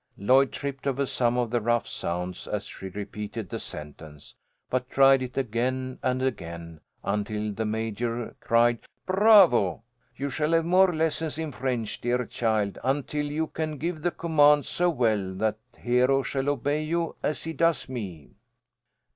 Lloyd 0.17 0.51
tripped 0.51 0.87
over 0.87 1.05
some 1.05 1.37
of 1.37 1.51
the 1.51 1.61
rough 1.61 1.87
sounds 1.87 2.47
as 2.47 2.65
she 2.65 2.87
repeated 2.87 3.49
the 3.49 3.59
sentence, 3.59 4.33
but 4.67 4.89
tried 4.89 5.21
it 5.21 5.37
again 5.37 5.99
and 6.01 6.23
again 6.23 6.79
until 7.03 7.53
the 7.53 7.67
Major 7.67 8.35
cried 8.39 8.79
"Bravo! 9.05 9.83
You 10.15 10.31
shall 10.31 10.53
have 10.53 10.65
more 10.65 10.91
lessons 10.91 11.37
in 11.37 11.51
French, 11.51 12.01
dear 12.01 12.25
child, 12.25 12.79
until 12.83 13.27
you 13.27 13.45
can 13.45 13.77
give 13.77 14.01
the 14.01 14.09
command 14.09 14.65
so 14.65 14.89
well 14.89 15.35
that 15.35 15.59
Hero 15.77 16.23
shall 16.23 16.49
obey 16.49 16.81
you 16.81 17.15
as 17.21 17.43
he 17.43 17.53
does 17.53 17.87
me." 17.87 18.33